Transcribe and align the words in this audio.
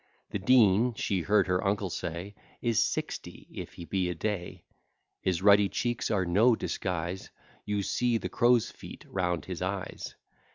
The 0.31 0.39
Dean, 0.39 0.95
she 0.95 1.21
heard 1.21 1.45
her 1.45 1.63
uncle 1.63 1.91
say, 1.91 2.33
Is 2.59 2.81
sixty, 2.83 3.47
if 3.53 3.73
he 3.73 3.85
be 3.85 4.09
a 4.09 4.15
day; 4.15 4.63
His 5.21 5.43
ruddy 5.43 5.69
cheeks 5.69 6.09
are 6.09 6.25
no 6.25 6.55
disguise; 6.55 7.29
You 7.65 7.83
see 7.83 8.17
the 8.17 8.27
crow's 8.27 8.71
feet 8.71 9.05
round 9.07 9.45
his 9.45 9.61
eyes. 9.61 10.15